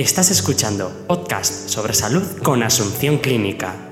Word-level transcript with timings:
Estás 0.00 0.30
escuchando 0.30 0.90
podcast 1.06 1.68
sobre 1.68 1.92
salud 1.92 2.22
con 2.42 2.62
Asunción 2.62 3.18
Clínica. 3.18 3.89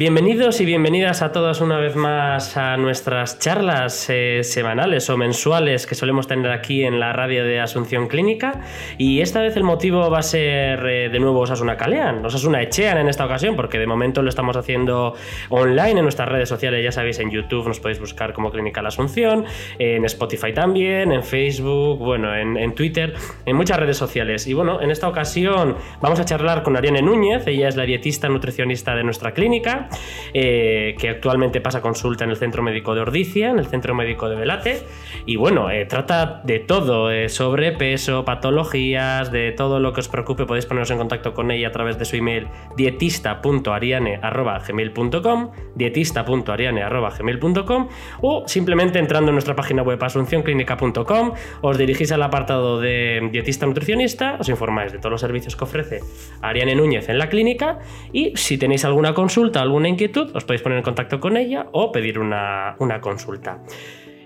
Bienvenidos 0.00 0.62
y 0.62 0.64
bienvenidas 0.64 1.20
a 1.20 1.30
todos 1.30 1.60
una 1.60 1.76
vez 1.76 1.94
más 1.94 2.56
a 2.56 2.78
nuestras 2.78 3.38
charlas 3.38 4.06
eh, 4.08 4.40
semanales 4.44 5.10
o 5.10 5.18
mensuales 5.18 5.86
que 5.86 5.94
solemos 5.94 6.26
tener 6.26 6.50
aquí 6.52 6.84
en 6.84 6.98
la 6.98 7.12
radio 7.12 7.44
de 7.44 7.60
Asunción 7.60 8.08
Clínica. 8.08 8.62
Y 8.96 9.20
esta 9.20 9.42
vez 9.42 9.58
el 9.58 9.62
motivo 9.62 10.08
va 10.08 10.20
a 10.20 10.22
ser 10.22 10.86
eh, 10.86 11.10
de 11.10 11.20
nuevo 11.20 11.40
Osasuna 11.40 11.76
Calean, 11.76 12.24
Osasuna 12.24 12.62
Echean 12.62 12.96
en 12.96 13.08
esta 13.08 13.26
ocasión, 13.26 13.56
porque 13.56 13.78
de 13.78 13.86
momento 13.86 14.22
lo 14.22 14.30
estamos 14.30 14.56
haciendo 14.56 15.16
online 15.50 15.98
en 15.98 16.02
nuestras 16.04 16.30
redes 16.30 16.48
sociales. 16.48 16.82
Ya 16.82 16.92
sabéis, 16.92 17.18
en 17.18 17.30
YouTube 17.30 17.68
nos 17.68 17.78
podéis 17.78 18.00
buscar 18.00 18.32
como 18.32 18.50
Clínica 18.50 18.80
La 18.80 18.88
Asunción, 18.88 19.44
en 19.78 20.06
Spotify 20.06 20.54
también, 20.54 21.12
en 21.12 21.22
Facebook, 21.22 21.98
bueno, 21.98 22.34
en, 22.34 22.56
en 22.56 22.74
Twitter, 22.74 23.12
en 23.44 23.54
muchas 23.54 23.78
redes 23.78 23.98
sociales. 23.98 24.46
Y 24.46 24.54
bueno, 24.54 24.80
en 24.80 24.90
esta 24.92 25.08
ocasión 25.08 25.76
vamos 26.00 26.20
a 26.20 26.24
charlar 26.24 26.62
con 26.62 26.74
Ariane 26.74 27.02
Núñez, 27.02 27.46
ella 27.46 27.68
es 27.68 27.76
la 27.76 27.84
dietista 27.84 28.30
nutricionista 28.30 28.94
de 28.94 29.04
nuestra 29.04 29.34
clínica. 29.34 29.89
Eh, 30.32 30.94
que 30.98 31.08
actualmente 31.08 31.60
pasa 31.60 31.80
consulta 31.80 32.24
en 32.24 32.30
el 32.30 32.36
Centro 32.36 32.62
Médico 32.62 32.94
de 32.94 33.00
Ordicia, 33.00 33.50
en 33.50 33.58
el 33.58 33.66
Centro 33.66 33.94
Médico 33.94 34.28
de 34.28 34.36
Velate. 34.36 34.82
Y 35.26 35.34
bueno, 35.36 35.70
eh, 35.70 35.86
trata 35.86 36.40
de 36.44 36.60
todo, 36.60 37.10
eh, 37.10 37.28
sobre 37.28 37.72
peso, 37.72 38.24
patologías, 38.24 39.32
de 39.32 39.50
todo 39.52 39.80
lo 39.80 39.92
que 39.92 40.00
os 40.00 40.08
preocupe. 40.08 40.46
Podéis 40.46 40.64
poneros 40.66 40.90
en 40.90 40.98
contacto 40.98 41.34
con 41.34 41.50
ella 41.50 41.68
a 41.68 41.72
través 41.72 41.98
de 41.98 42.04
su 42.04 42.16
email 42.16 42.46
dietista.ariane.gmail.com 42.76 45.50
dietista.ariane.gmail.com 45.74 47.88
o 48.20 48.44
simplemente 48.46 48.98
entrando 48.98 49.30
en 49.30 49.34
nuestra 49.34 49.56
página 49.56 49.82
web 49.82 50.02
asuncionclínica.com 50.02 51.32
os 51.62 51.78
dirigís 51.78 52.12
al 52.12 52.22
apartado 52.22 52.80
de 52.80 53.28
dietista 53.32 53.66
nutricionista, 53.66 54.36
os 54.38 54.48
informáis 54.48 54.92
de 54.92 54.98
todos 54.98 55.12
los 55.12 55.20
servicios 55.20 55.56
que 55.56 55.64
ofrece 55.64 56.00
Ariane 56.42 56.74
Núñez 56.74 57.08
en 57.08 57.18
la 57.18 57.28
clínica 57.28 57.78
y 58.12 58.36
si 58.36 58.58
tenéis 58.58 58.84
alguna 58.84 59.14
consulta, 59.14 59.60
alguna 59.60 59.79
inquietud, 59.88 60.34
os 60.34 60.44
podéis 60.44 60.62
poner 60.62 60.78
en 60.78 60.84
contacto 60.84 61.20
con 61.20 61.36
ella 61.36 61.66
o 61.72 61.92
pedir 61.92 62.18
una, 62.18 62.76
una 62.78 63.00
consulta. 63.00 63.62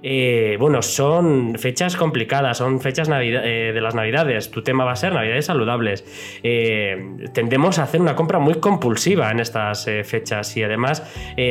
Eh, 0.07 0.59
bueno, 0.61 0.83
son 0.83 1.55
fechas 1.59 1.97
complicadas, 1.97 2.59
son 2.59 2.79
fechas 2.83 3.09
eh, 3.11 3.71
de 3.73 3.81
las 3.81 3.95
navidades. 3.95 4.51
Tu 4.51 4.61
tema 4.61 4.85
va 4.85 4.93
a 4.93 4.97
ser 4.97 5.15
navidades 5.15 5.47
saludables. 5.47 6.05
Eh, 6.43 7.31
tendemos 7.33 7.79
a 7.79 7.85
hacer 7.85 8.03
una 8.03 8.15
compra 8.15 8.39
muy 8.39 8.57
compulsiva 8.57 9.31
en 9.31 9.41
estas 9.41 9.87
fechas 10.05 10.55
y 10.59 10.63
además 10.63 11.03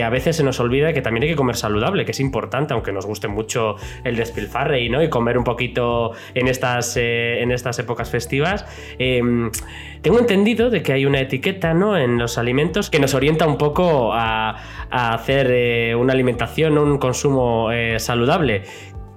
a 0.04 0.10
veces 0.10 0.36
se 0.36 0.44
nos 0.44 0.60
olvida 0.60 0.94
que 0.94 1.02
también 1.02 1.24
hay 1.24 1.30
que 1.30 1.36
comer 1.36 1.56
saludable, 1.56 2.06
que 2.06 2.12
es 2.12 2.20
importante, 2.20 2.76
aunque 2.76 2.92
nos 2.92 3.08
guste 3.08 3.28
mucho 3.28 3.76
el 4.04 4.16
despilfarre 4.16 4.82
y, 4.82 4.90
¿no? 4.90 5.02
y 5.02 5.10
comer 5.10 5.38
un 5.38 5.44
poquito 5.44 6.12
en 6.36 6.48
estas, 6.48 6.96
en 6.98 7.52
estas 7.52 7.80
épocas 7.80 8.12
festivas. 8.12 8.66
tengo 8.98 10.20
entendido 10.20 10.70
de 10.70 10.84
que 10.84 10.94
hay 10.94 11.06
una 11.06 11.22
etiqueta 11.22 11.74
¿no? 11.74 11.98
en 11.98 12.20
los 12.20 12.38
alimentos 12.38 12.92
que 12.92 13.00
nos 13.00 13.16
orienta 13.16 13.48
un 13.48 13.58
poco 13.58 14.14
a, 14.14 14.56
a 14.90 15.14
hacer 15.14 15.96
una 15.96 16.14
alimentación, 16.14 16.78
un 16.78 16.98
consumo 16.98 17.70
saludable. 17.98 18.64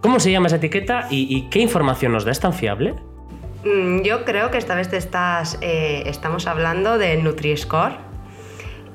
¿Cómo 0.06 0.20
se 0.20 0.30
llama 0.30 0.46
esa 0.46 0.56
etiqueta 0.56 1.08
y, 1.10 1.48
qué 1.50 1.58
información 1.58 2.12
nos 2.12 2.24
da? 2.24 2.30
¿Es 2.30 2.38
tan 2.38 2.52
fiable? 2.52 2.94
Mm, 3.64 4.02
yo 4.02 4.24
creo 4.24 4.52
que 4.52 4.58
esta 4.58 4.76
vez 4.76 4.92
estás, 4.92 5.58
eh, 5.62 6.04
estamos 6.06 6.46
hablando 6.46 6.96
de 6.96 7.20
Nutri-Score 7.20 7.96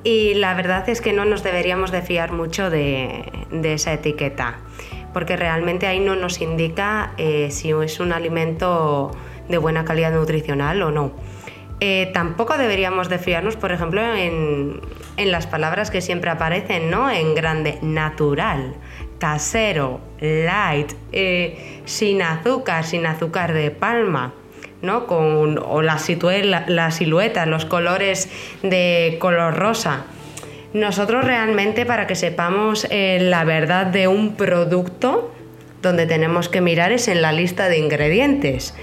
y 0.05 0.35
la 0.35 0.53
verdad 0.53 0.87
es 0.87 1.01
que 1.01 1.11
no 1.11 1.25
nos 1.25 1.43
deberíamos 1.43 1.91
de 1.91 2.01
fiar 2.01 2.31
mucho 2.31 2.69
de, 2.69 3.29
esa 3.61 3.91
etiqueta 3.91 4.59
porque 5.11 5.35
realmente 5.35 5.85
ahí 5.85 5.99
no 5.99 6.15
nos 6.15 6.39
indica 6.39 7.11
eh, 7.17 7.49
si 7.51 7.71
es 7.71 7.99
un 7.99 8.13
alimento 8.13 9.11
de 9.49 9.57
buena 9.57 9.83
calidad 9.83 10.13
nutricional 10.13 10.81
o 10.81 10.91
no. 10.91 11.11
Eh, 11.81 12.11
tampoco 12.13 12.57
deberíamos 12.57 13.09
de 13.09 13.17
fiarnos, 13.17 13.57
por 13.57 13.71
ejemplo, 13.71 14.01
en, 14.01 14.79
en, 15.17 15.31
las 15.31 15.47
palabras 15.47 15.91
que 15.91 15.99
siempre 15.99 16.29
aparecen, 16.29 16.89
¿no? 16.89 17.09
En 17.09 17.35
grande, 17.35 17.79
natural 17.81 18.75
casero, 19.21 20.01
light, 20.19 20.93
eh, 21.11 21.81
sin 21.85 22.23
azúcar, 22.23 22.83
sin 22.83 23.05
azúcar 23.05 23.53
de 23.53 23.69
palma. 23.71 24.33
¿no? 24.81 25.05
Con, 25.05 25.59
o 25.59 25.83
la, 25.83 25.99
la, 26.67 26.89
silueta, 26.89 27.45
los 27.45 27.65
colores 27.65 28.29
de 28.63 29.17
color 29.19 29.55
rosa. 29.55 30.05
Nosotros 30.73 31.23
realmente 31.23 31.85
para 31.85 32.07
que 32.07 32.15
sepamos 32.15 32.87
eh, 32.89 33.19
la 33.21 33.43
verdad 33.43 33.85
de 33.85 34.07
un 34.07 34.35
producto, 34.35 35.31
donde 35.83 36.07
tenemos 36.07 36.49
que 36.49 36.61
mirar 36.61 36.91
es 36.91 37.07
en 37.07 37.21
la 37.21 37.31
lista 37.31 37.69
de 37.69 37.77
ingredientes. 37.77 38.73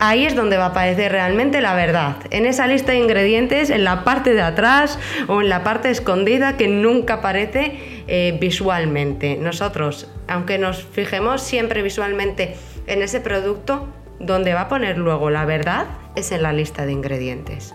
Ahí 0.00 0.24
es 0.24 0.36
donde 0.36 0.56
va 0.56 0.66
a 0.66 0.68
aparecer 0.68 1.10
realmente 1.10 1.60
la 1.60 1.74
verdad. 1.74 2.16
En 2.30 2.46
esa 2.46 2.68
lista 2.68 2.92
de 2.92 2.98
ingredientes, 2.98 3.70
en 3.70 3.82
la 3.82 4.04
parte 4.04 4.32
de 4.32 4.42
atrás 4.42 4.98
o 5.26 5.40
en 5.40 5.48
la 5.48 5.64
parte 5.64 5.90
escondida 5.90 6.56
que 6.56 6.68
nunca 6.68 7.14
aparece 7.14 8.02
eh, 8.06 8.36
visualmente. 8.40 9.36
Nosotros, 9.36 10.08
aunque 10.28 10.56
nos 10.58 10.84
fijemos 10.84 11.42
siempre 11.42 11.82
visualmente 11.82 12.54
en 12.86 13.02
ese 13.02 13.20
producto, 13.20 13.88
donde 14.20 14.54
va 14.54 14.62
a 14.62 14.68
poner 14.68 14.98
luego 14.98 15.30
la 15.30 15.44
verdad 15.44 15.86
es 16.14 16.30
en 16.32 16.42
la 16.42 16.52
lista 16.52 16.86
de 16.86 16.92
ingredientes. 16.92 17.74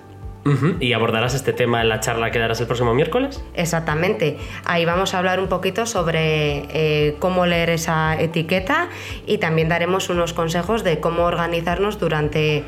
¿Y 0.80 0.94
abordarás 0.94 1.34
este 1.36 1.54
tema 1.54 1.82
en 1.82 1.90
la 1.90 2.00
charla 2.00 2.32
que 2.32 2.40
darás 2.40 2.60
el 2.60 2.68
próximo 2.68 2.94
miércoles? 2.94 3.42
Exactamente. 3.54 4.38
Ahí 4.66 4.84
vamos 4.84 5.14
a 5.14 5.20
hablar 5.20 5.40
un 5.40 5.48
poquito 5.48 5.86
sobre 5.86 6.66
eh, 6.70 7.16
cómo 7.20 7.46
leer 7.46 7.70
esa 7.70 8.20
etiqueta 8.20 8.90
y 9.26 9.38
también 9.38 9.70
daremos 9.70 10.10
unos 10.10 10.34
consejos 10.34 10.84
de 10.84 11.00
cómo 11.00 11.24
organizarnos 11.24 11.98
durante 11.98 12.64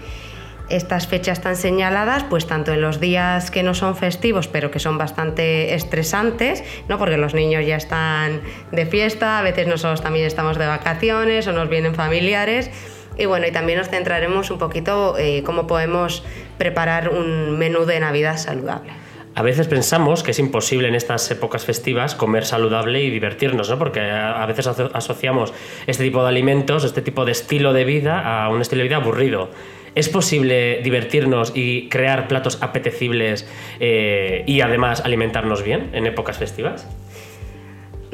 estas 0.69 1.08
fechas 1.08 1.41
tan 1.41 1.56
señaladas, 1.56 2.24
pues 2.24 2.47
tanto 2.47 2.72
en 2.74 2.81
los 2.81 3.00
días 3.00 3.52
que 3.52 3.62
no 3.62 3.74
son 3.74 3.96
festivos, 3.96 4.47
pero 4.47 4.72
que 4.72 4.80
son 4.80 4.97
bastante 4.97 5.75
estresantes, 5.75 6.64
¿no? 6.90 6.97
porque 6.97 7.18
los 7.18 7.34
niños 7.34 7.66
ya 7.66 7.75
están 7.75 8.41
de 8.72 8.85
fiesta, 8.85 9.38
a 9.38 9.41
veces 9.44 9.68
nosotros 9.68 10.02
también 10.02 10.25
estamos 10.25 10.58
de 10.58 10.66
vacaciones 10.66 11.46
o 11.47 11.52
nos 11.52 11.69
vienen 11.69 11.94
familiares 11.94 12.72
y 13.18 13.26
bueno, 13.26 13.48
y 13.48 13.52
también 13.52 13.80
nos 13.80 13.90
centraremos 13.90 14.52
un 14.52 14.58
poquito 14.58 15.18
eh, 15.18 15.44
cómo 15.46 15.68
podemos 15.68 16.24
preparar 16.58 17.09
un 17.09 17.58
menú 17.58 17.86
de 17.86 18.00
Navidad 18.00 18.38
saludable. 18.38 18.92
A 19.36 19.42
veces 19.42 19.68
pensamos 19.68 20.24
que 20.24 20.31
es 20.31 20.40
imposible 20.40 20.88
en 20.88 20.96
estas 20.96 21.30
épocas 21.30 21.66
festivas 21.66 22.16
comer 22.16 22.46
saludable 22.46 23.03
y 23.03 23.09
divertirnos, 23.09 23.70
¿no? 23.70 23.78
Porque 23.78 24.00
a 24.00 24.46
veces 24.46 24.66
asociamos 24.68 25.53
este 25.88 26.06
tipo 26.06 26.24
de 26.24 26.30
alimentos, 26.30 26.86
este 26.86 27.02
tipo 27.02 27.26
de 27.26 27.34
estilo 27.34 27.74
de 27.74 27.84
vida 27.84 28.46
a 28.46 28.48
un 28.48 28.62
estilo 28.62 28.84
de 28.84 28.88
vida 28.88 28.98
aburrido. 28.98 29.50
¿Es 29.94 30.08
posible 30.08 30.82
divertirnos 30.84 31.52
y 31.53 31.90
crear 31.90 32.30
platos 32.30 32.59
apetecibles 32.62 33.46
eh, 33.82 34.44
y 34.47 34.62
además 34.62 35.02
alimentarnos 35.02 35.64
bien 35.64 35.90
en 35.92 36.06
épocas 36.06 36.38
festivas? 36.38 36.88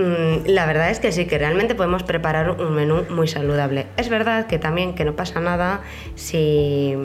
Mm, 0.01 0.47
la 0.47 0.65
verdad 0.65 0.89
es 0.89 0.99
que 0.99 1.11
sí, 1.11 1.25
que 1.25 1.37
realmente 1.37 1.75
podemos 1.75 2.03
preparar 2.03 2.51
un 2.51 2.73
menú 2.73 3.05
muy 3.09 3.27
saludable. 3.27 3.85
Es 3.97 4.09
verdad 4.09 4.47
que 4.47 4.57
también 4.57 4.95
que 4.95 5.05
no 5.05 5.15
pasa 5.15 5.39
nada 5.39 5.81
si 6.15 6.95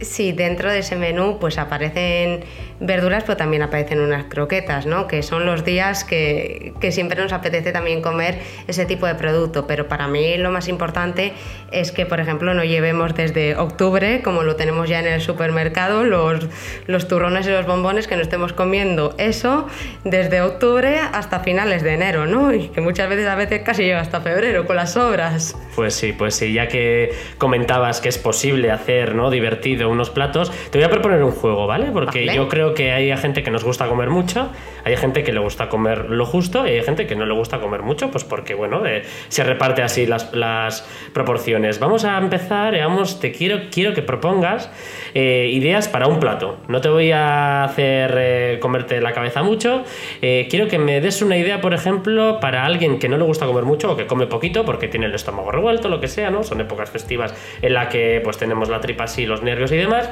si 0.00 0.32
dentro 0.32 0.70
de 0.70 0.80
ese 0.80 0.96
menú 0.96 1.38
pues 1.38 1.58
aparecen 1.58 2.44
verduras, 2.80 3.22
pero 3.24 3.36
también 3.36 3.62
aparecen 3.62 4.00
unas 4.00 4.24
croquetas, 4.24 4.86
¿no? 4.86 5.06
Que 5.06 5.22
son 5.22 5.46
los 5.46 5.64
días 5.64 6.04
que, 6.04 6.74
que, 6.80 6.92
siempre 6.92 7.20
nos 7.20 7.32
apetece 7.32 7.72
también 7.72 8.02
comer 8.02 8.38
ese 8.66 8.84
tipo 8.84 9.06
de 9.06 9.14
producto. 9.14 9.66
Pero 9.66 9.88
para 9.88 10.08
mí 10.08 10.36
lo 10.36 10.50
más 10.50 10.68
importante 10.68 11.32
es 11.70 11.92
que, 11.92 12.04
por 12.04 12.20
ejemplo, 12.20 12.52
no 12.54 12.64
llevemos 12.64 13.14
desde 13.14 13.56
octubre, 13.56 14.22
como 14.22 14.42
lo 14.42 14.56
tenemos 14.56 14.88
ya 14.88 15.00
en 15.00 15.06
el 15.06 15.20
supermercado, 15.20 16.04
los, 16.04 16.46
los 16.86 17.08
turrones 17.08 17.46
y 17.46 17.50
los 17.50 17.66
bombones, 17.66 18.08
que 18.08 18.16
no 18.16 18.22
estemos 18.22 18.52
comiendo 18.52 19.14
eso 19.18 19.66
desde 20.04 20.40
octubre 20.40 20.98
hasta 20.98 21.40
finales 21.40 21.82
de 21.82 21.94
enero, 21.94 22.26
¿no? 22.26 22.52
Y 22.52 22.68
que 22.68 22.80
muchas 22.80 23.08
veces 23.08 23.26
a 23.28 23.36
veces 23.36 23.62
casi 23.62 23.84
llega 23.84 24.00
hasta 24.00 24.20
febrero 24.20 24.66
con 24.66 24.76
las 24.76 24.92
sobras. 24.92 25.56
Pues 25.74 25.94
sí, 25.94 26.12
pues 26.12 26.34
sí, 26.34 26.52
ya 26.52 26.68
que 26.68 27.12
comentabas 27.38 28.00
que 28.00 28.08
es 28.08 28.18
posible 28.18 28.70
hacer, 28.70 29.14
¿no? 29.14 29.30
Divertido 29.30 29.83
unos 29.88 30.10
platos. 30.10 30.50
Te 30.70 30.78
voy 30.78 30.84
a 30.84 30.90
proponer 30.90 31.22
un 31.22 31.32
juego, 31.32 31.66
¿vale? 31.66 31.90
Porque 31.92 32.26
yo 32.34 32.48
creo 32.48 32.74
que 32.74 32.92
hay 32.92 33.16
gente 33.16 33.42
que 33.42 33.50
nos 33.50 33.64
gusta 33.64 33.88
comer 33.88 34.10
mucho, 34.10 34.50
hay 34.84 34.96
gente 34.96 35.22
que 35.24 35.32
le 35.32 35.40
gusta 35.40 35.68
comer 35.68 36.10
lo 36.10 36.26
justo 36.26 36.66
y 36.66 36.70
hay 36.70 36.82
gente 36.82 37.06
que 37.06 37.16
no 37.16 37.26
le 37.26 37.34
gusta 37.34 37.60
comer 37.60 37.82
mucho, 37.82 38.10
pues 38.10 38.24
porque, 38.24 38.54
bueno, 38.54 38.84
eh, 38.86 39.02
se 39.28 39.42
reparte 39.42 39.82
así 39.82 40.06
las, 40.06 40.86
proporciones. 41.12 41.78
Vamos 41.78 42.04
a 42.04 42.18
empezar, 42.18 42.78
vamos, 42.78 43.20
te 43.20 43.32
quiero, 43.32 43.62
quiero 43.70 43.94
que 43.94 44.02
propongas 44.02 44.70
eh, 45.14 45.48
ideas 45.52 45.88
para 45.88 46.06
un 46.06 46.20
plato. 46.20 46.58
No 46.68 46.80
te 46.80 46.88
voy 46.88 47.12
a 47.12 47.64
hacer 47.64 48.14
eh, 48.16 48.58
comerte 48.60 49.00
la 49.00 49.12
cabeza 49.12 49.42
mucho. 49.42 49.84
quiero 50.20 50.68
que 50.68 50.78
me 50.78 51.00
des 51.00 51.22
una 51.22 51.36
idea, 51.36 51.60
por 51.60 51.74
ejemplo, 51.74 52.40
para 52.40 52.64
alguien 52.64 52.98
que 52.98 53.08
no 53.08 53.16
le 53.16 53.24
gusta 53.24 53.46
comer 53.46 53.64
mucho 53.64 53.92
o 53.92 53.96
que 53.96 54.06
come 54.06 54.26
poquito 54.26 54.64
porque 54.64 54.88
tiene 54.88 55.06
el 55.06 55.14
estómago 55.14 55.50
revuelto, 55.50 55.88
lo 55.88 56.00
que 56.00 56.08
sea, 56.08 56.30
¿no? 56.30 56.42
Son 56.42 56.60
épocas 56.60 56.90
festivas 56.90 57.34
en 57.62 57.74
la 57.74 57.88
que 57.88 58.20
pues 58.22 58.36
tenemos 58.38 58.68
la 58.68 58.80
tripa 58.80 59.04
así, 59.04 59.26
los 59.26 59.42
nervios 59.42 59.72
y 59.72 59.76
demás, 59.76 60.10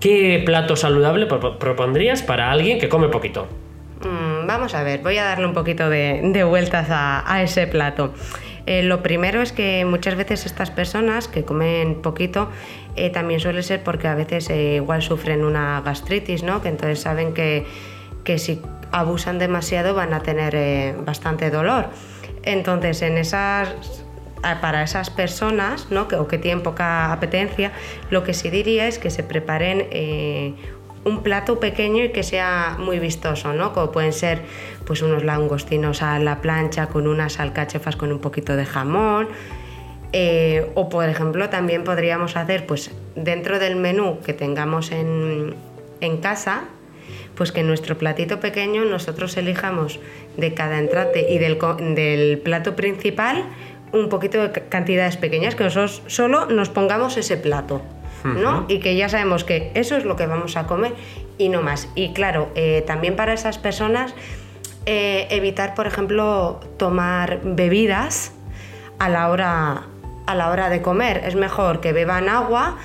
¿qué 0.00 0.42
plato 0.44 0.76
saludable 0.76 1.26
propondrías 1.26 2.22
para 2.22 2.50
alguien 2.50 2.78
que 2.78 2.88
come 2.88 3.08
poquito? 3.08 3.48
Mm, 4.04 4.46
vamos 4.46 4.74
a 4.74 4.82
ver, 4.82 5.00
voy 5.02 5.18
a 5.18 5.24
darle 5.24 5.46
un 5.46 5.54
poquito 5.54 5.90
de, 5.90 6.44
vueltas 6.44 6.86
a, 6.90 7.42
ese 7.42 7.66
plato. 7.66 8.14
Eh, 8.66 8.82
lo 8.82 9.02
primero 9.02 9.40
es 9.40 9.52
que 9.52 9.84
muchas 9.84 10.14
veces 10.14 10.46
estas 10.46 10.70
personas 10.70 11.26
que 11.26 11.44
comen 11.44 12.02
poquito 12.02 12.50
eh, 12.96 13.10
también 13.10 13.40
suele 13.40 13.62
ser 13.62 13.82
porque 13.82 14.08
a 14.08 14.14
veces 14.14 14.50
eh, 14.50 14.76
igual 14.76 15.02
sufren 15.02 15.44
una 15.44 15.80
gastritis, 15.80 16.42
¿no? 16.42 16.60
Que 16.60 16.68
entonces 16.68 17.00
saben 17.00 17.32
que, 17.32 17.66
que 18.24 18.38
si 18.38 18.60
abusan 18.92 19.38
demasiado 19.38 19.94
van 19.94 20.12
a 20.12 20.20
tener 20.20 20.94
bastante 21.04 21.50
dolor. 21.50 21.86
Entonces, 22.42 23.02
en 23.02 23.18
esas 23.18 23.74
para 24.60 24.84
esas 24.84 25.10
personas 25.10 25.88
¿no? 25.90 26.06
o 26.16 26.28
que 26.28 26.38
tienen 26.38 26.62
poca 26.62 27.12
apetencia, 27.12 27.72
lo 28.08 28.22
que 28.22 28.34
sí 28.34 28.50
diría 28.50 28.86
es 28.86 29.00
que 29.00 29.10
se 29.10 29.24
preparen 29.24 29.88
un 31.04 31.22
plato 31.22 31.60
pequeño 31.60 32.04
y 32.04 32.10
que 32.10 32.22
sea 32.22 32.76
muy 32.78 32.98
vistoso, 32.98 33.52
¿no? 33.52 33.72
Como 33.72 33.90
pueden 33.92 34.12
ser 34.12 34.42
pues 34.86 35.02
unos 35.02 35.24
langostinos 35.24 36.02
a 36.02 36.18
la 36.18 36.40
plancha 36.40 36.88
con 36.88 37.06
unas 37.06 37.40
alcachofas 37.40 37.96
con 37.96 38.12
un 38.12 38.20
poquito 38.20 38.56
de 38.56 38.64
jamón. 38.64 39.28
Eh, 40.12 40.70
o 40.74 40.88
por 40.88 41.06
ejemplo 41.06 41.50
también 41.50 41.84
podríamos 41.84 42.36
hacer 42.36 42.64
pues 42.64 42.90
dentro 43.14 43.58
del 43.58 43.76
menú 43.76 44.20
que 44.24 44.32
tengamos 44.32 44.90
en, 44.90 45.54
casa 46.22 46.64
pues 47.34 47.52
que 47.52 47.62
nuestro 47.62 47.98
platito 47.98 48.40
pequeño 48.40 48.86
nosotros 48.86 49.36
elijamos 49.36 50.00
de 50.38 50.54
cada 50.54 50.78
entrate 50.78 51.30
y 51.30 51.36
del, 51.36 51.58
del 51.94 52.38
plato 52.38 52.74
principal 52.74 53.44
un 53.92 54.08
poquito 54.08 54.48
de 54.48 54.52
cantidades 54.70 55.18
pequeñas 55.18 55.54
que 55.54 55.64
nosotros 55.64 56.02
solo 56.06 56.46
nos 56.46 56.70
pongamos 56.70 57.18
ese 57.18 57.36
plato 57.36 57.82
¿no? 58.24 58.64
Y 58.68 58.80
que 58.80 58.96
ya 58.96 59.08
sabemos 59.08 59.44
que 59.44 59.70
eso 59.74 59.96
es 59.96 60.04
lo 60.04 60.16
que 60.16 60.26
vamos 60.26 60.56
a 60.56 60.66
comer 60.66 60.94
y 61.38 61.48
no 61.48 61.62
más. 61.62 61.88
Y 61.94 62.12
claro, 62.12 62.50
eh, 62.54 62.82
también 62.86 63.16
para 63.16 63.32
esas 63.32 63.58
personas 63.58 64.14
eh, 64.86 65.26
evitar, 65.30 65.74
por 65.74 65.86
ejemplo, 65.86 66.60
tomar 66.76 67.40
bebidas 67.42 68.32
a 68.98 69.08
la 69.08 69.30
hora, 69.30 69.84
a 70.26 70.34
la 70.34 70.50
hora 70.50 70.68
de 70.68 70.82
comer. 70.82 71.22
Es 71.24 71.36
mejor 71.36 71.80
que 71.80 71.92
beban 71.92 72.28
agua. 72.28 72.76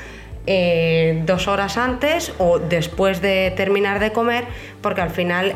Eh, 0.45 1.23
dos 1.25 1.47
horas 1.47 1.77
antes 1.77 2.33
o 2.37 2.59
después 2.59 3.21
de 3.21 3.53
terminar 3.55 4.01
de 4.01 4.11
comer, 4.11 4.43
porque 4.81 4.99
al 4.99 5.09
final, 5.09 5.55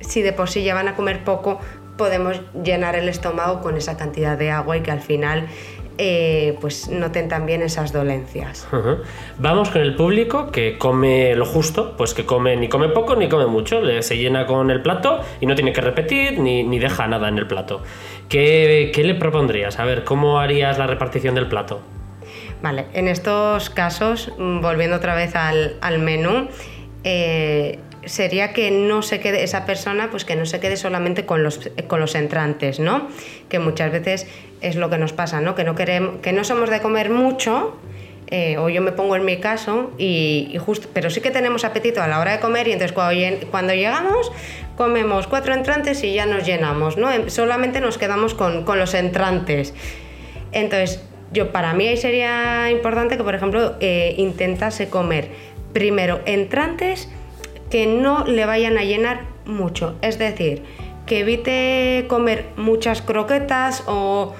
si 0.00 0.22
de 0.22 0.32
por 0.32 0.50
sí 0.50 0.64
ya 0.64 0.74
van 0.74 0.88
a 0.88 0.96
comer 0.96 1.22
poco, 1.22 1.60
podemos 1.98 2.40
llenar 2.64 2.96
el 2.96 3.08
estómago 3.08 3.60
con 3.60 3.76
esa 3.76 3.96
cantidad 3.98 4.38
de 4.38 4.50
agua 4.50 4.78
y 4.78 4.80
que 4.80 4.90
al 4.90 5.02
final 5.02 5.46
eh, 6.00 6.56
pues 6.60 6.88
noten 6.88 7.28
también 7.28 7.60
esas 7.60 7.92
dolencias. 7.92 8.68
Vamos 9.38 9.70
con 9.70 9.82
el 9.82 9.96
público 9.96 10.52
que 10.52 10.78
come 10.78 11.34
lo 11.34 11.44
justo, 11.44 11.96
pues 11.96 12.14
que 12.14 12.24
come 12.24 12.56
ni 12.56 12.68
come 12.68 12.88
poco 12.88 13.16
ni 13.16 13.28
come 13.28 13.46
mucho, 13.46 13.80
le, 13.80 14.04
se 14.04 14.16
llena 14.16 14.46
con 14.46 14.70
el 14.70 14.80
plato 14.80 15.20
y 15.40 15.46
no 15.46 15.56
tiene 15.56 15.72
que 15.72 15.80
repetir 15.80 16.38
ni, 16.38 16.78
deja 16.78 17.08
nada 17.08 17.28
en 17.28 17.38
el 17.38 17.48
plato. 17.48 17.82
¿Qué, 18.28 18.92
le 18.96 19.14
propondrías? 19.16 19.80
A 19.80 19.84
ver, 19.84 20.04
¿cómo 20.04 20.38
harías 20.38 20.78
la 20.78 20.86
repartición 20.86 21.34
del 21.34 21.48
plato? 21.48 21.80
Vale, 22.62 22.86
en 22.92 23.08
estos 23.08 23.68
casos, 23.68 24.32
mm, 24.38 24.60
volviendo 24.60 24.96
otra 24.96 25.16
vez 25.16 25.34
al, 25.34 25.98
menú, 25.98 26.46
eh, 27.02 27.80
sería 28.04 28.52
que 28.52 28.70
no 28.70 29.02
se 29.02 29.18
quede 29.18 29.42
esa 29.42 29.66
persona, 29.66 30.10
pues 30.10 30.24
que 30.24 30.36
no 30.36 30.46
se 30.46 30.60
quede 30.60 30.76
solamente 30.76 31.26
con 31.26 31.42
los, 31.42 31.70
con 31.88 31.98
los 31.98 32.14
entrantes, 32.14 32.78
¿no? 32.78 33.08
Que 33.48 33.58
muchas 33.58 33.90
veces 33.90 34.28
es 34.60 34.76
lo 34.76 34.90
que 34.90 34.98
nos 34.98 35.12
pasa, 35.12 35.40
¿no? 35.40 35.54
Que 35.54 35.64
no 35.64 35.74
queremos, 35.74 36.20
que 36.20 36.32
no 36.32 36.44
somos 36.44 36.70
de 36.70 36.80
comer 36.80 37.10
mucho, 37.10 37.76
eh, 38.30 38.58
o 38.58 38.68
yo 38.68 38.82
me 38.82 38.92
pongo 38.92 39.16
en 39.16 39.24
mi 39.24 39.38
caso, 39.38 39.90
y, 39.98 40.56
justo, 40.64 40.88
pero 40.92 41.10
sí 41.10 41.20
que 41.20 41.30
tenemos 41.30 41.64
apetito 41.64 42.02
a 42.02 42.08
la 42.08 42.20
hora 42.20 42.32
de 42.32 42.40
comer 42.40 42.68
y 42.68 42.72
entonces 42.72 42.92
cuando, 43.50 43.72
llegamos 43.72 44.30
comemos 44.76 45.26
cuatro 45.26 45.54
entrantes 45.54 46.04
y 46.04 46.14
ya 46.14 46.26
nos 46.26 46.44
llenamos, 46.44 46.96
¿no? 46.96 47.10
Em, 47.10 47.30
solamente 47.30 47.80
nos 47.80 47.98
quedamos 47.98 48.34
con, 48.34 48.64
con 48.64 48.78
los 48.78 48.94
entrantes. 48.94 49.74
Entonces, 50.52 51.02
yo 51.32 51.52
para 51.52 51.74
mí 51.74 51.86
ahí 51.86 51.96
sería 51.96 52.70
importante 52.70 53.16
que, 53.16 53.24
por 53.24 53.34
ejemplo, 53.34 53.74
eh, 53.80 54.14
intentase 54.18 54.88
comer 54.88 55.30
primero 55.72 56.20
entrantes 56.24 57.08
que 57.70 57.86
no 57.86 58.24
le 58.24 58.46
vayan 58.46 58.78
a 58.78 58.84
llenar 58.84 59.22
mucho. 59.44 59.96
Es 60.00 60.18
decir, 60.18 60.62
que 61.08 61.20
evite 61.20 62.06
comer 62.06 62.50
muchas 62.56 63.02
croquetas 63.02 63.82
o 63.86 64.34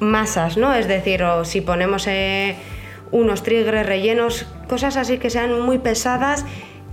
masas, 0.00 0.56
¿no? 0.56 0.72
Es 0.72 0.88
decir, 0.88 1.22
o 1.22 1.44
si 1.44 1.60
ponemos 1.60 2.06
eh, 2.06 2.56
unos 3.10 3.42
trigres 3.42 3.84
rellenos, 3.84 4.46
cosas 4.68 4.96
así 4.96 5.18
que 5.18 5.28
sean 5.30 5.60
muy 5.60 5.78
pesadas, 5.78 6.46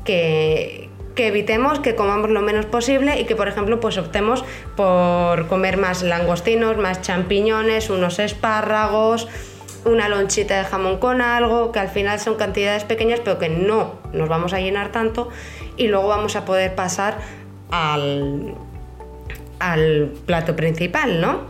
que, 0.04 0.90
que 1.16 1.28
evitemos 1.28 1.80
que 1.80 1.96
comamos 1.96 2.32
lo 2.32 2.42
menos 2.42 2.66
posible 2.66 3.20
y 3.20 3.26
que, 3.26 3.36
por 3.36 3.48
ejemplo, 3.48 3.80
pues 3.80 3.98
optemos 3.98 4.44
por 4.76 5.48
comer 5.48 5.78
más 5.78 6.02
langostinos, 6.02 6.78
más 6.78 7.02
champiñones, 7.02 7.90
unos 7.90 8.20
espárragos, 8.20 9.28
una 9.86 10.10
lonchita 10.10 10.58
de 10.58 10.66
jamón 10.66 10.98
con 10.98 11.22
algo, 11.22 11.72
que 11.72 11.80
al 11.80 11.90
final 11.90 12.20
son 12.20 12.36
cantidades 12.36 12.84
pequeñas, 12.84 13.22
pero 13.24 13.38
que 13.38 13.50
no 13.50 14.00
nos 14.12 14.28
vamos 14.28 14.54
a 14.54 14.60
llenar 14.60 14.92
tanto 14.92 15.30
y 15.78 15.88
luego 15.88 16.08
vamos 16.08 16.36
a 16.36 16.46
poder 16.46 16.76
pasar 16.76 17.20
al, 17.72 18.56
al 19.60 20.12
plato 20.26 20.56
principal, 20.56 21.22
¿no? 21.22 21.42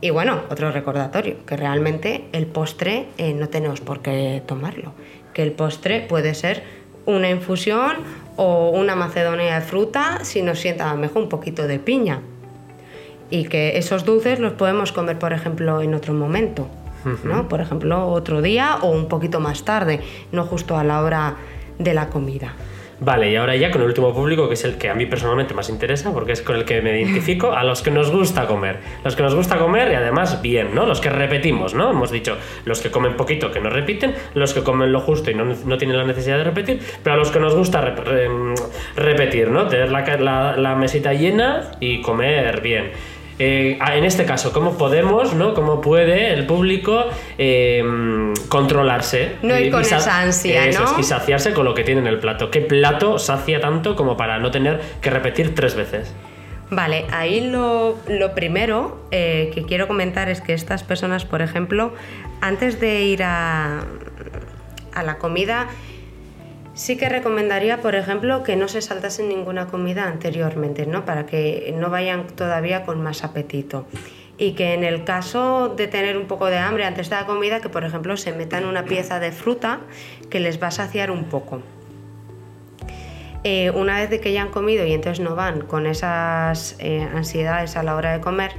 Y 0.00 0.10
bueno, 0.10 0.42
otro 0.48 0.70
recordatorio, 0.70 1.44
que 1.44 1.56
realmente 1.56 2.24
el 2.32 2.46
postre 2.46 3.08
eh, 3.18 3.34
no 3.34 3.48
tenemos 3.48 3.80
por 3.80 4.00
qué 4.00 4.42
tomarlo, 4.46 4.92
que 5.34 5.42
el 5.42 5.52
postre 5.52 6.06
puede 6.08 6.34
ser 6.34 6.62
una 7.04 7.30
infusión 7.30 7.96
o 8.36 8.70
una 8.70 8.94
macedonia 8.94 9.56
de 9.56 9.60
fruta 9.62 10.20
si 10.22 10.42
nos 10.42 10.60
sienta 10.60 10.94
mejor 10.94 11.22
un 11.22 11.28
poquito 11.28 11.66
de 11.66 11.80
piña. 11.80 12.20
Y 13.30 13.46
que 13.46 13.76
esos 13.76 14.04
dulces 14.04 14.38
los 14.38 14.52
podemos 14.52 14.92
comer, 14.92 15.18
por 15.18 15.32
ejemplo, 15.32 15.82
en 15.82 15.94
otro 15.94 16.14
momento, 16.14 16.68
¿no? 17.24 17.48
Por 17.48 17.60
ejemplo, 17.60 18.06
otro 18.06 18.40
día 18.40 18.78
o 18.80 18.90
un 18.90 19.08
poquito 19.08 19.40
más 19.40 19.64
tarde, 19.64 20.00
no 20.32 20.44
justo 20.44 20.78
a 20.78 20.84
la 20.84 21.02
hora 21.02 21.36
de 21.78 21.92
la 21.92 22.08
comida. 22.08 22.54
Vale, 23.00 23.30
y 23.30 23.36
ahora 23.36 23.54
ya 23.54 23.70
con 23.70 23.80
el 23.80 23.86
último 23.86 24.12
público, 24.12 24.48
que 24.48 24.54
es 24.54 24.64
el 24.64 24.76
que 24.76 24.90
a 24.90 24.94
mí 24.94 25.06
personalmente 25.06 25.54
más 25.54 25.68
interesa, 25.68 26.12
porque 26.12 26.32
es 26.32 26.42
con 26.42 26.56
el 26.56 26.64
que 26.64 26.82
me 26.82 27.00
identifico, 27.00 27.52
a 27.52 27.62
los 27.62 27.80
que 27.80 27.92
nos 27.92 28.10
gusta 28.10 28.46
comer. 28.46 28.80
Los 29.04 29.14
que 29.14 29.22
nos 29.22 29.36
gusta 29.36 29.56
comer 29.56 29.92
y 29.92 29.94
además 29.94 30.42
bien, 30.42 30.74
¿no? 30.74 30.84
Los 30.84 31.00
que 31.00 31.08
repetimos, 31.08 31.74
¿no? 31.74 31.90
Hemos 31.90 32.10
dicho, 32.10 32.36
los 32.64 32.80
que 32.80 32.90
comen 32.90 33.16
poquito 33.16 33.52
que 33.52 33.60
no 33.60 33.70
repiten, 33.70 34.14
los 34.34 34.52
que 34.52 34.64
comen 34.64 34.90
lo 34.90 35.00
justo 35.00 35.30
y 35.30 35.34
no, 35.34 35.44
no 35.44 35.78
tienen 35.78 35.96
la 35.96 36.04
necesidad 36.04 36.38
de 36.38 36.44
repetir, 36.44 36.80
pero 37.04 37.14
a 37.14 37.16
los 37.16 37.30
que 37.30 37.38
nos 37.38 37.54
gusta 37.54 37.94
repetir, 38.96 39.48
¿no? 39.48 39.68
Tener 39.68 39.92
la, 39.92 40.56
la 40.56 40.74
mesita 40.74 41.12
llena 41.12 41.70
y 41.78 42.02
comer 42.02 42.60
bien. 42.60 42.90
Eh, 43.38 43.78
en 43.80 44.04
este 44.04 44.24
caso, 44.24 44.52
¿cómo 44.52 44.76
podemos, 44.76 45.34
¿no? 45.34 45.54
¿Cómo 45.54 45.80
puede 45.80 46.32
el 46.32 46.46
público 46.46 47.04
eh, 47.38 47.82
controlarse? 48.48 49.36
No 49.42 49.58
ir 49.58 49.70
con 49.70 49.82
esa 49.82 50.20
ansia, 50.20 50.70
¿no? 50.72 50.98
y 50.98 51.04
saciarse 51.04 51.52
con 51.52 51.64
lo 51.64 51.74
que 51.74 51.84
tiene 51.84 52.00
en 52.00 52.06
el 52.08 52.18
plato. 52.18 52.50
¿Qué 52.50 52.60
plato 52.60 53.18
sacia 53.18 53.60
tanto 53.60 53.94
como 53.94 54.16
para 54.16 54.38
no 54.38 54.50
tener 54.50 54.80
que 55.00 55.10
repetir 55.10 55.54
tres 55.54 55.74
veces? 55.74 56.12
Vale, 56.70 57.06
ahí 57.12 57.48
lo, 57.48 57.96
primero 58.34 59.06
eh, 59.10 59.50
que 59.54 59.62
quiero 59.62 59.88
comentar 59.88 60.28
es 60.28 60.40
que 60.40 60.52
estas 60.52 60.82
personas, 60.82 61.24
por 61.24 61.40
ejemplo, 61.40 61.94
antes 62.40 62.78
de 62.78 63.02
ir 63.04 63.22
a, 63.22 63.84
a 64.94 65.02
la 65.02 65.16
comida, 65.16 65.68
Sí 66.78 66.96
que 66.96 67.08
recomendaría, 67.08 67.80
por 67.80 67.96
ejemplo, 67.96 68.44
que 68.44 68.54
no 68.54 68.68
se 68.68 68.80
saltasen 68.80 69.28
ninguna 69.28 69.66
comida 69.66 70.06
anteriormente, 70.06 70.86
¿no? 70.86 71.04
Para 71.04 71.26
que 71.26 71.74
no 71.76 71.90
vayan 71.90 72.28
todavía 72.28 72.84
con 72.84 73.02
más 73.02 73.24
apetito. 73.24 73.88
Y 74.38 74.52
que 74.52 74.74
en 74.74 74.84
el 74.84 75.02
caso 75.02 75.70
de 75.70 75.88
tener 75.88 76.16
un 76.16 76.26
poco 76.28 76.46
de 76.46 76.56
hambre 76.56 76.84
antes 76.84 77.10
de 77.10 77.16
la 77.16 77.26
comida, 77.26 77.60
que 77.60 77.68
por 77.68 77.82
ejemplo 77.82 78.16
se 78.16 78.32
metan 78.32 78.64
una 78.64 78.84
pieza 78.84 79.18
de 79.18 79.32
fruta 79.32 79.80
que 80.30 80.38
les 80.38 80.62
va 80.62 80.68
a 80.68 80.70
saciar 80.70 81.10
un 81.10 81.24
poco. 81.24 81.62
Eh, 83.42 83.72
una 83.72 83.96
vez 83.98 84.08
de 84.08 84.20
que 84.20 84.32
ya 84.32 84.42
han 84.42 84.50
comido 84.50 84.86
y 84.86 84.92
entonces 84.92 85.18
no 85.18 85.34
van 85.34 85.62
con 85.62 85.84
esas 85.84 86.76
eh, 86.78 87.00
ansiedades 87.12 87.76
a 87.76 87.82
la 87.82 87.96
hora 87.96 88.12
de 88.12 88.20
comer, 88.20 88.52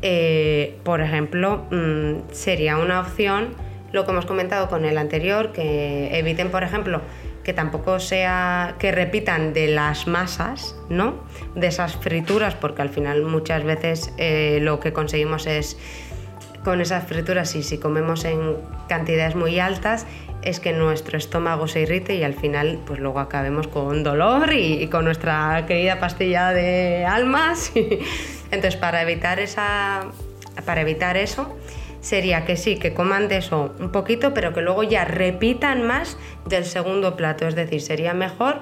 eh, 0.00 0.78
por 0.82 1.02
ejemplo, 1.02 1.66
mm, 1.70 2.32
sería 2.32 2.78
una 2.78 3.00
opción 3.00 3.48
lo 3.92 4.04
que 4.04 4.10
hemos 4.10 4.26
comentado 4.26 4.68
con 4.68 4.84
el 4.84 4.98
anterior, 4.98 5.52
que 5.52 6.18
eviten, 6.18 6.50
por 6.50 6.62
ejemplo, 6.62 7.00
que 7.44 7.52
tampoco 7.52 8.00
sea 8.00 8.76
que 8.78 8.92
repitan 8.92 9.52
de 9.52 9.68
las 9.68 10.06
masas, 10.06 10.76
¿no? 10.88 11.14
De 11.54 11.66
esas 11.66 11.96
frituras, 11.96 12.54
porque 12.54 12.82
al 12.82 12.88
final 12.88 13.22
muchas 13.22 13.64
veces 13.64 14.12
eh, 14.16 14.58
lo 14.62 14.80
que 14.80 14.92
conseguimos 14.92 15.46
es 15.46 15.76
con 16.64 16.80
esas 16.80 17.04
frituras 17.06 17.54
y 17.56 17.62
si 17.62 17.78
comemos 17.78 18.24
en 18.24 18.56
cantidades 18.88 19.34
muy 19.34 19.58
altas 19.58 20.06
es 20.42 20.60
que 20.60 20.72
nuestro 20.72 21.18
estómago 21.18 21.68
se 21.68 21.82
irrite 21.82 22.16
y 22.16 22.24
al 22.24 22.34
final 22.34 22.80
pues 22.86 22.98
luego 22.98 23.20
acabemos 23.20 23.68
con 23.68 24.02
dolor 24.02 24.52
y, 24.52 24.86
con 24.88 25.04
nuestra 25.04 25.64
querida 25.66 25.98
pastilla 26.00 26.52
de 26.52 27.04
almas. 27.04 27.72
Entonces 28.50 28.76
para 28.76 29.02
evitar 29.02 29.38
esa 29.38 30.06
para 30.66 30.82
evitar 30.82 31.16
eso 31.16 31.56
sería 32.02 32.44
que 32.44 32.58
sí, 32.58 32.76
que 32.76 32.92
coman 32.92 33.28
de 33.28 33.38
eso 33.38 33.74
un 33.78 33.90
poquito, 33.90 34.34
pero 34.34 34.52
que 34.52 34.60
luego 34.60 34.82
ya 34.82 35.06
repitan 35.06 35.86
más 35.86 36.18
del 36.46 36.66
segundo 36.66 37.16
plato. 37.16 37.48
Es 37.48 37.54
decir, 37.54 37.80
sería 37.80 38.12
mejor 38.12 38.58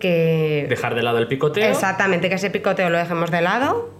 que... 0.00 0.66
Dejar 0.68 0.96
de 0.96 1.02
lado 1.04 1.18
el 1.18 1.28
picoteo. 1.28 1.70
Exactamente, 1.70 2.28
que 2.28 2.34
ese 2.34 2.50
picoteo 2.50 2.90
lo 2.90 2.98
dejemos 2.98 3.30
de 3.30 3.42
lado 3.42 3.99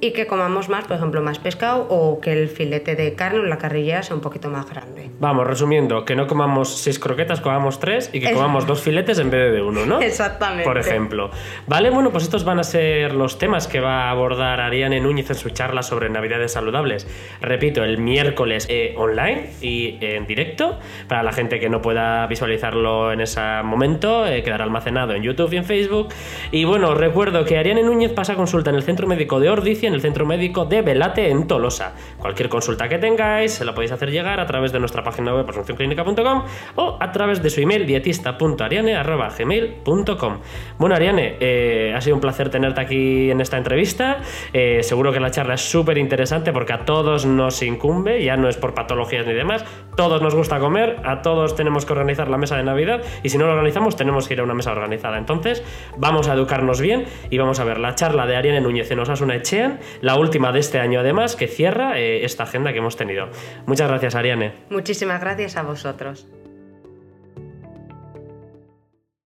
y 0.00 0.12
que 0.12 0.26
comamos 0.26 0.68
más, 0.68 0.86
por 0.86 0.96
ejemplo, 0.96 1.20
más 1.20 1.38
pescado 1.38 1.86
o 1.88 2.20
que 2.20 2.32
el 2.32 2.48
filete 2.48 2.94
de 2.94 3.14
carne 3.14 3.40
o 3.40 3.42
la 3.44 3.58
carrillera 3.58 4.02
sea 4.02 4.14
un 4.14 4.22
poquito 4.22 4.48
más 4.50 4.68
grande. 4.68 5.10
Vamos, 5.18 5.46
resumiendo, 5.46 6.04
que 6.04 6.14
no 6.14 6.26
comamos 6.26 6.78
seis 6.78 6.98
croquetas, 6.98 7.40
comamos 7.40 7.80
tres 7.80 8.10
y 8.12 8.20
que 8.20 8.32
comamos 8.32 8.66
dos 8.66 8.80
filetes 8.80 9.18
en 9.18 9.30
vez 9.30 9.52
de 9.52 9.62
uno, 9.62 9.86
¿no? 9.86 10.00
Exactamente. 10.08 10.64
Por 10.64 10.78
ejemplo. 10.78 11.30
Vale, 11.66 11.90
bueno, 11.90 12.10
pues 12.10 12.24
estos 12.24 12.44
van 12.44 12.58
a 12.60 12.64
ser 12.64 13.14
los 13.14 13.38
temas 13.38 13.66
que 13.66 13.80
va 13.80 14.04
a 14.04 14.10
abordar 14.10 14.60
Ariane 14.60 15.00
Núñez 15.00 15.30
en 15.30 15.36
su 15.36 15.50
charla 15.50 15.82
sobre 15.82 16.08
Navidades 16.08 16.52
saludables. 16.52 17.06
Repito, 17.40 17.82
el 17.82 17.98
miércoles 17.98 18.66
eh, 18.68 18.94
online 18.96 19.50
y 19.60 19.98
en 20.00 20.26
directo. 20.26 20.78
Para 21.08 21.22
la 21.22 21.32
gente 21.32 21.58
que 21.58 21.68
no 21.68 21.82
pueda 21.82 22.26
visualizarlo 22.26 23.12
en 23.12 23.20
ese 23.20 23.40
momento, 23.64 24.26
eh, 24.26 24.42
quedará 24.42 24.64
almacenado 24.64 25.14
en 25.14 25.22
YouTube 25.22 25.52
y 25.52 25.56
en 25.56 25.64
Facebook. 25.64 26.08
Y 26.52 26.64
bueno, 26.64 26.94
recuerdo 26.94 27.44
que 27.44 27.58
Ariane 27.58 27.82
Núñez 27.82 28.12
pasa 28.12 28.34
consulta 28.34 28.70
en 28.70 28.76
el 28.76 28.82
Centro 28.82 29.06
Médico 29.06 29.40
de 29.40 29.50
Ordicia 29.50 29.87
en 29.88 29.94
el 29.94 30.00
Centro 30.00 30.24
Médico 30.24 30.66
de 30.66 30.82
Velate 30.82 31.30
en 31.30 31.46
Tolosa. 31.46 31.94
Cualquier 32.18 32.48
consulta 32.48 32.88
que 32.88 32.98
tengáis 32.98 33.54
se 33.54 33.64
la 33.64 33.74
podéis 33.74 33.92
hacer 33.92 34.10
llegar 34.10 34.38
a 34.38 34.46
través 34.46 34.72
de 34.72 34.78
nuestra 34.78 35.02
página 35.02 35.34
web 35.34 35.44
presuncionclínica.com 35.44 36.44
o 36.76 36.96
a 37.00 37.12
través 37.12 37.42
de 37.42 37.50
su 37.50 37.60
email 37.60 37.86
dietista.ariane.gmail.com 37.86 40.38
Bueno, 40.78 40.94
Ariane, 40.94 41.36
eh, 41.40 41.92
ha 41.96 42.00
sido 42.00 42.14
un 42.16 42.20
placer 42.20 42.50
tenerte 42.50 42.80
aquí 42.80 43.30
en 43.30 43.40
esta 43.40 43.56
entrevista. 43.56 44.18
Eh, 44.52 44.82
seguro 44.82 45.12
que 45.12 45.20
la 45.20 45.30
charla 45.30 45.54
es 45.54 45.62
súper 45.62 45.96
interesante 45.98 46.52
porque 46.52 46.74
a 46.74 46.84
todos 46.84 47.26
nos 47.26 47.62
incumbe, 47.62 48.22
ya 48.22 48.36
no 48.36 48.48
es 48.48 48.56
por 48.56 48.74
patologías 48.74 49.26
ni 49.26 49.32
demás, 49.32 49.64
todos 49.96 50.22
nos 50.22 50.34
gusta 50.34 50.58
comer, 50.58 50.96
a 51.04 51.22
todos 51.22 51.54
tenemos 51.56 51.86
que 51.86 51.92
organizar 51.92 52.28
la 52.28 52.36
mesa 52.36 52.56
de 52.56 52.62
Navidad 52.62 53.02
y 53.22 53.30
si 53.30 53.38
no 53.38 53.46
lo 53.46 53.52
organizamos 53.52 53.96
tenemos 53.96 54.28
que 54.28 54.34
ir 54.34 54.40
a 54.40 54.44
una 54.44 54.54
mesa 54.54 54.70
organizada. 54.72 55.18
Entonces, 55.18 55.64
vamos 55.96 56.28
a 56.28 56.34
educarnos 56.34 56.80
bien 56.80 57.06
y 57.30 57.38
vamos 57.38 57.58
a 57.60 57.64
ver 57.64 57.80
la 57.80 57.94
charla 57.94 58.26
de 58.26 58.36
Ariane 58.36 58.60
Núñez 58.60 58.90
en 58.90 58.98
Osasuna 59.00 59.36
Echean 59.36 59.77
la 60.00 60.16
última 60.16 60.52
de 60.52 60.60
este 60.60 60.78
año 60.78 61.00
además, 61.00 61.36
que 61.36 61.48
cierra 61.48 61.98
eh, 61.98 62.24
esta 62.24 62.44
agenda 62.44 62.72
que 62.72 62.78
hemos 62.78 62.96
tenido. 62.96 63.28
Muchas 63.66 63.88
gracias, 63.88 64.14
Ariane. 64.14 64.52
Muchísimas 64.70 65.20
gracias 65.20 65.56
a 65.56 65.62
vosotros. 65.62 66.26